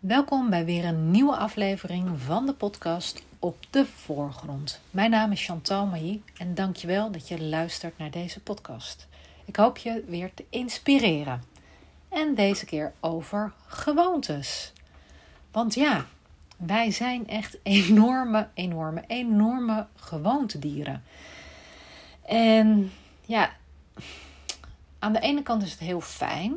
[0.00, 4.80] Welkom bij weer een nieuwe aflevering van de podcast Op de Voorgrond.
[4.90, 9.08] Mijn naam is Chantal Mailly en dankjewel dat je luistert naar deze podcast.
[9.44, 11.42] Ik hoop je weer te inspireren.
[12.08, 14.72] En deze keer over gewoontes.
[15.52, 16.06] Want ja,
[16.56, 21.02] wij zijn echt enorme, enorme, enorme gewoontedieren.
[22.22, 22.92] En
[23.26, 23.50] ja,
[24.98, 26.56] aan de ene kant is het heel fijn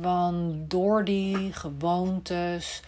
[0.00, 2.82] want door die gewoontes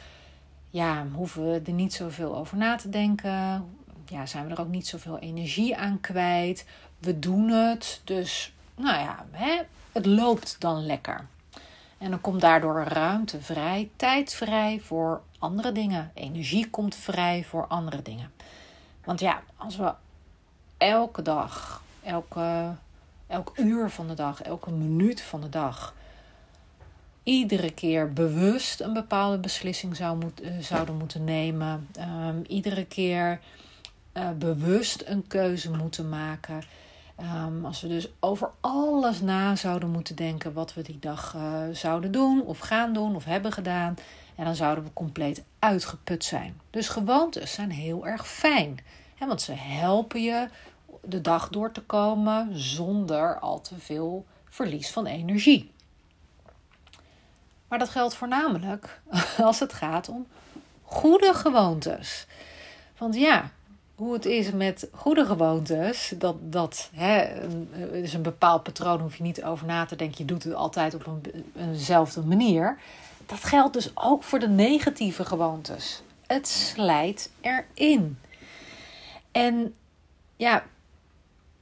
[0.72, 3.64] ja, hoeven we er niet zoveel over na te denken.
[4.06, 6.66] Ja, zijn we er ook niet zoveel energie aan kwijt.
[6.98, 8.00] We doen het.
[8.04, 9.60] Dus nou ja, hè,
[9.92, 11.26] het loopt dan lekker.
[11.98, 16.10] En dan komt daardoor ruimte vrij, tijd vrij voor andere dingen.
[16.14, 18.32] Energie komt vrij voor andere dingen.
[19.04, 19.92] Want ja, als we
[20.76, 22.74] elke dag, elke,
[23.26, 25.94] elk uur van de dag, elke minuut van de dag
[27.22, 31.88] iedere keer bewust een bepaalde beslissing zou uh, zouden moeten nemen.
[31.98, 33.40] Um, iedere keer
[34.14, 36.62] uh, bewust een keuze moeten maken.
[37.20, 41.62] Um, als we dus over alles na zouden moeten denken wat we die dag uh,
[41.72, 43.94] zouden doen, of gaan doen, of hebben gedaan.
[44.34, 46.60] En dan zouden we compleet uitgeput zijn.
[46.70, 48.78] Dus gewoontes zijn heel erg fijn.
[49.14, 50.48] Hè, want ze helpen je
[51.04, 55.70] de dag door te komen zonder al te veel verlies van energie.
[57.72, 59.00] Maar dat geldt voornamelijk
[59.38, 60.26] als het gaat om
[60.82, 62.26] goede gewoontes.
[62.98, 63.50] Want ja,
[63.94, 67.46] hoe het is met goede gewoontes, dat, dat hè,
[67.92, 70.18] is een bepaald patroon, hoef je niet over na te denken.
[70.18, 72.78] Je doet het altijd op een, eenzelfde manier.
[73.26, 76.02] Dat geldt dus ook voor de negatieve gewoontes.
[76.26, 78.18] Het slijt erin.
[79.30, 79.74] En
[80.36, 80.64] ja,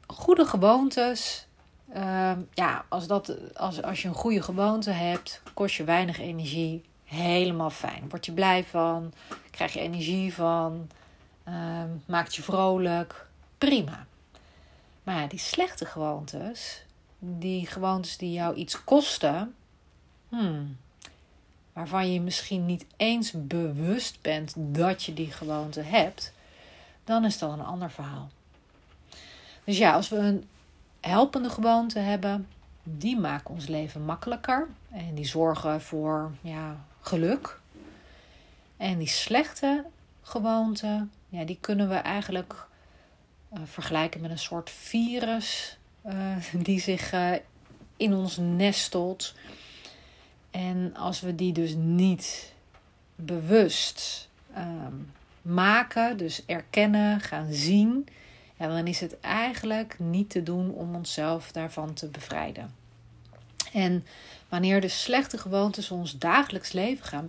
[0.06, 1.46] goede gewoontes
[1.96, 6.84] Uh, ja, als, dat, als, als je een goede gewoonte hebt, kost je weinig energie.
[7.04, 8.08] Helemaal fijn.
[8.08, 9.12] Word je blij van,
[9.50, 10.90] krijg je energie van,
[11.48, 13.26] uh, maakt je vrolijk.
[13.58, 14.06] Prima.
[15.02, 16.84] Maar ja, die slechte gewoontes,
[17.18, 19.54] die gewoontes die jou iets kosten,
[20.28, 20.76] hmm,
[21.72, 26.32] waarvan je misschien niet eens bewust bent dat je die gewoonte hebt,
[27.04, 28.28] dan is dat een ander verhaal.
[29.64, 30.48] Dus ja, als we een
[31.00, 32.48] helpende gewoonten hebben,
[32.82, 37.60] die maken ons leven makkelijker en die zorgen voor ja, geluk.
[38.76, 39.84] En die slechte
[40.22, 42.66] gewoonten, ja, die kunnen we eigenlijk
[43.52, 47.32] uh, vergelijken met een soort virus uh, die zich uh,
[47.96, 49.34] in ons nestelt.
[50.50, 52.52] En als we die dus niet
[53.14, 55.12] bewust um,
[55.42, 58.08] maken, dus erkennen, gaan zien,
[58.68, 62.74] dan is het eigenlijk niet te doen om onszelf daarvan te bevrijden.
[63.72, 64.04] En
[64.48, 67.26] wanneer de slechte gewoontes ons dagelijks leven gaan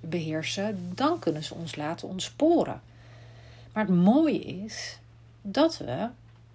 [0.00, 2.80] beheersen, dan kunnen ze ons laten ontsporen.
[3.72, 4.98] Maar het mooie is
[5.42, 6.08] dat we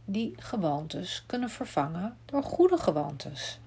[0.05, 3.59] die gewoontes kunnen vervangen door goede gewoontes.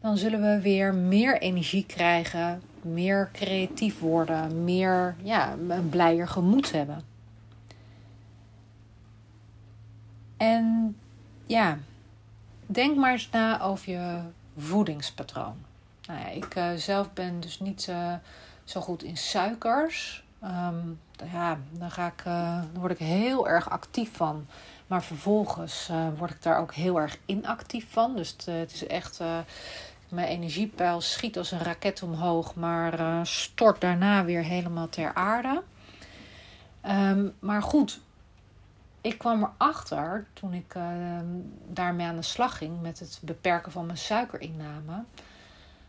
[0.00, 6.72] Dan zullen we weer meer energie krijgen, meer creatief worden, meer ja, een blijer gemoed
[6.72, 7.13] hebben.
[10.36, 10.96] En
[11.46, 11.78] ja,
[12.66, 14.20] denk maar eens na over je
[14.56, 15.56] voedingspatroon.
[16.06, 18.12] Nou ik uh, zelf ben dus niet uh,
[18.64, 20.24] zo goed in suikers.
[20.44, 21.00] Um,
[21.32, 24.46] ja, dan, ga ik, uh, dan word ik heel erg actief van.
[24.86, 28.16] Maar vervolgens word ik daar ook heel erg inactief van.
[28.16, 29.20] Dus het, is echt.
[30.08, 35.62] mijn energiepeil schiet als een raket omhoog, maar stort daarna weer helemaal ter aarde.
[36.86, 38.00] Um, maar goed,
[39.04, 40.82] ik kwam erachter toen ik uh,
[41.66, 45.04] daarmee aan de slag ging met het beperken van mijn suikerinname.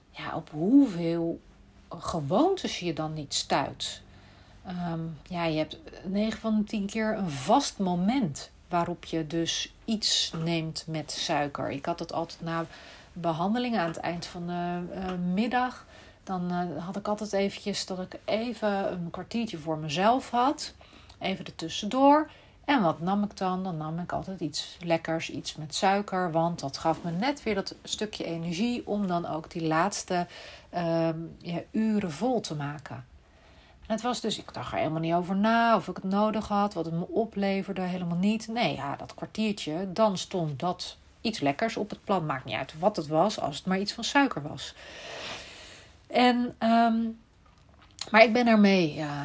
[0.10, 1.40] Ja, op hoeveel
[1.90, 4.02] gewoontes je dan niet stuit.
[4.92, 9.74] Um, ja, je hebt 9 van de 10 keer een vast moment waarop je dus
[9.86, 11.72] iets neemt met suiker.
[11.72, 12.66] Ik had het altijd na
[13.14, 15.86] behandelingen aan het eind van de uh, middag.
[16.24, 20.74] Dan uh, had ik altijd eventjes dat ik even een kwartiertje voor mezelf had.
[21.20, 22.30] Even ertussendoor.
[22.66, 23.64] En wat nam ik dan?
[23.64, 26.32] Dan nam ik altijd iets lekkers, iets met suiker.
[26.32, 30.28] Want dat gaf me net weer dat stukje energie om dan ook die laatste
[30.74, 33.06] uh, ja, uren vol te maken.
[33.88, 36.48] En het was dus, ik dacht er helemaal niet over na of ik het nodig
[36.48, 38.48] had, wat het me opleverde, helemaal niet.
[38.48, 42.26] Nee, ja, dat kwartiertje, dan stond dat iets lekkers op het plan.
[42.26, 44.76] Maakt niet uit wat het was, als het maar iets van suiker was.
[46.08, 47.20] En um,
[48.16, 49.22] maar ik ben ermee uh,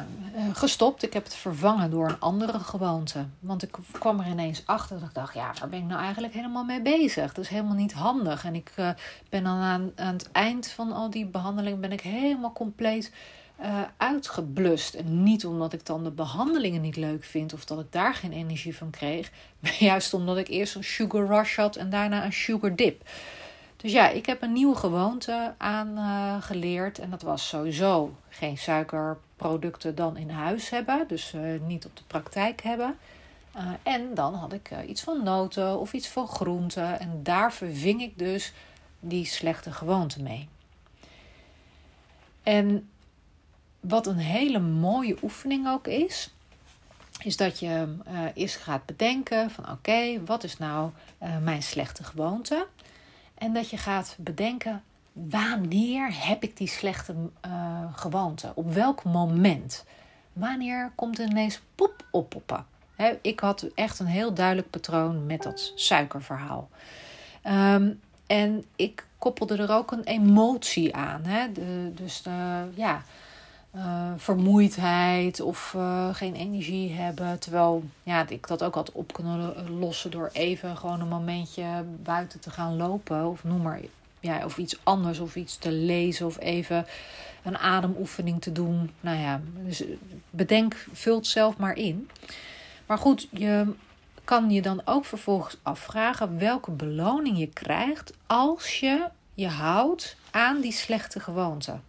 [0.53, 1.03] gestopt.
[1.03, 3.25] Ik heb het vervangen door een andere gewoonte.
[3.39, 6.33] Want ik kwam er ineens achter dat ik dacht: ja, waar ben ik nou eigenlijk
[6.33, 7.33] helemaal mee bezig?
[7.33, 8.45] Dat is helemaal niet handig.
[8.45, 8.89] En ik uh,
[9.29, 13.11] ben dan aan, aan het eind van al die behandelingen ben ik helemaal compleet
[13.61, 14.93] uh, uitgeblust.
[14.93, 18.33] En niet omdat ik dan de behandelingen niet leuk vind of dat ik daar geen
[18.33, 22.33] energie van kreeg, maar juist omdat ik eerst een sugar rush had en daarna een
[22.33, 23.03] sugar dip.
[23.81, 26.99] Dus ja, ik heb een nieuwe gewoonte aangeleerd.
[26.99, 31.07] en dat was sowieso geen suikerproducten dan in huis hebben.
[31.07, 32.97] Dus uh, niet op de praktijk hebben.
[33.55, 36.99] Uh, en dan had ik uh, iets van noten of iets van groenten.
[36.99, 38.53] En daar verving ik dus
[38.99, 40.47] die slechte gewoonte mee.
[42.43, 42.89] En
[43.79, 46.29] wat een hele mooie oefening ook is,
[47.23, 47.95] is dat je
[48.33, 50.91] eerst gaat bedenken van oké, wat is nou
[51.41, 52.67] mijn slechte gewoonte?
[53.41, 57.15] En dat je gaat bedenken, wanneer heb ik die slechte
[57.45, 58.51] uh, gewoonte?
[58.55, 59.85] Op welk moment?
[60.33, 62.65] Wanneer komt er ineens poep oppoppen?
[62.95, 66.69] He, ik had echt een heel duidelijk patroon met dat suikerverhaal.
[67.47, 71.23] Um, en ik koppelde er ook een emotie aan.
[71.23, 71.51] Hè?
[71.93, 73.03] Dus de, ja,
[73.75, 77.39] uh, vermoeidheid of uh, geen energie hebben.
[77.39, 82.39] Terwijl ja, ik dat ook had op kunnen lossen door even gewoon een momentje buiten
[82.39, 83.27] te gaan lopen.
[83.27, 83.79] Of noem maar
[84.19, 86.85] ja, of iets anders of iets te lezen of even
[87.43, 88.91] een ademoefening te doen.
[88.99, 89.83] Nou ja, dus
[90.29, 92.09] bedenk, vult zelf maar in.
[92.85, 93.73] Maar goed, je
[94.23, 99.03] kan je dan ook vervolgens afvragen welke beloning je krijgt als je
[99.33, 101.79] je houdt aan die slechte gewoonte.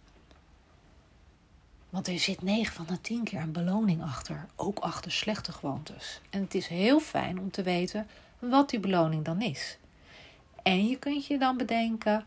[1.93, 6.21] Want er zit 9 van de 10 keer een beloning achter, ook achter slechte gewoontes.
[6.29, 8.07] En het is heel fijn om te weten
[8.39, 9.77] wat die beloning dan is.
[10.63, 12.25] En je kunt je dan bedenken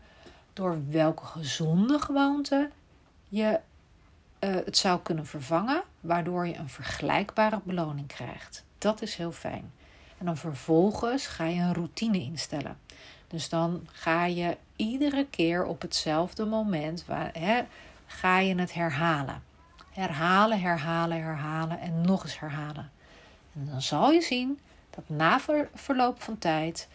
[0.53, 2.69] door welke gezonde gewoonte
[3.27, 3.59] je
[4.39, 8.63] uh, het zou kunnen vervangen, waardoor je een vergelijkbare beloning krijgt.
[8.77, 9.71] Dat is heel fijn.
[10.17, 12.77] En dan vervolgens ga je een routine instellen.
[13.27, 17.05] Dus dan ga je iedere keer op hetzelfde moment,
[18.05, 19.46] ga je het herhalen.
[19.97, 22.91] Herhalen, herhalen, herhalen en nog eens herhalen.
[23.53, 24.59] En dan zal je zien
[24.89, 25.39] dat na
[25.73, 26.87] verloop van tijd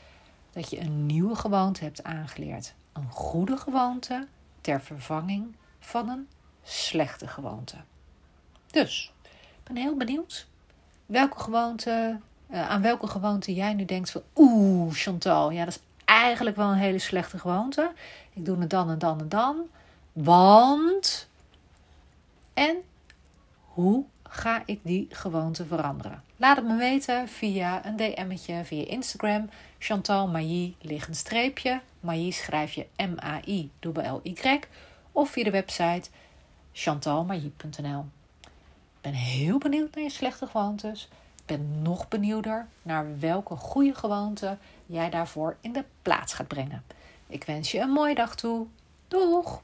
[0.53, 2.75] dat je een nieuwe gewoonte hebt aangeleerd.
[2.93, 4.27] Een goede gewoonte
[4.61, 6.29] ter vervanging van een
[6.63, 7.77] slechte gewoonte.
[8.67, 10.47] Dus, ik ben heel benieuwd
[11.07, 12.19] welke gewoonte,
[12.51, 16.71] uh, aan welke gewoonte jij nu denkt van oeh, Chantal, ja, dat is eigenlijk wel
[16.71, 17.93] een hele slechte gewoonte.
[18.33, 19.57] Ik doe het dan en dan en dan.
[20.13, 21.31] Want.
[22.55, 22.77] En
[23.73, 26.23] hoe ga ik die gewoonte veranderen?
[26.37, 29.49] Laat het me weten via een DM'tje, via Instagram.
[29.79, 30.75] Chantal Mailly,
[31.11, 31.81] streepje.
[32.31, 34.61] Schrijf je M-A-I-L-L-Y.
[35.13, 36.11] Of via de website
[36.73, 38.05] chantalmailly.nl.
[38.41, 41.09] Ik ben heel benieuwd naar je slechte gewoontes.
[41.37, 46.85] Ik ben nog benieuwder naar welke goede gewoonte jij daarvoor in de plaats gaat brengen.
[47.27, 48.67] Ik wens je een mooie dag toe.
[49.09, 49.63] Doeg!